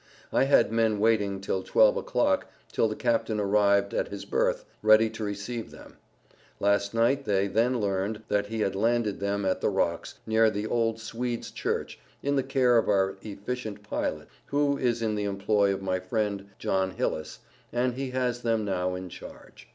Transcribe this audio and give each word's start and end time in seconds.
I 0.33 0.45
had 0.45 0.71
men 0.71 0.97
waiting 0.99 1.41
till 1.41 1.61
12 1.61 1.95
o'clock 1.95 2.47
till 2.71 2.87
the 2.87 2.95
Captain 2.95 3.39
arrived 3.39 3.93
at 3.93 4.07
his 4.07 4.25
berth, 4.25 4.65
ready 4.81 5.11
to 5.11 5.23
receive 5.23 5.69
them; 5.69 5.97
last 6.59 6.95
night 6.95 7.25
they 7.25 7.45
then 7.45 7.79
learned, 7.79 8.23
that 8.27 8.47
he 8.47 8.61
had 8.61 8.75
landed 8.75 9.19
them 9.19 9.45
at 9.45 9.61
the 9.61 9.69
Rocks, 9.69 10.15
near 10.25 10.49
the 10.49 10.65
old 10.65 10.99
Swedes 10.99 11.51
church, 11.51 11.99
in 12.23 12.35
the 12.35 12.41
care 12.41 12.79
of 12.79 12.89
our 12.89 13.15
efficient 13.21 13.83
Pilot, 13.83 14.27
who 14.47 14.75
is 14.75 15.03
in 15.03 15.13
the 15.13 15.25
employ 15.25 15.71
of 15.71 15.83
my 15.83 15.99
friend, 15.99 16.49
John 16.57 16.89
Hillis, 16.95 17.37
and 17.71 17.93
he 17.93 18.09
has 18.09 18.41
them 18.41 18.65
now 18.65 18.95
in 18.95 19.07
charge. 19.07 19.69